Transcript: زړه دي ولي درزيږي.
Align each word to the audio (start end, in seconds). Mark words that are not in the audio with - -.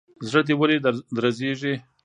زړه 0.29 0.41
دي 0.47 0.53
ولي 0.57 0.77
درزيږي. 1.15 1.73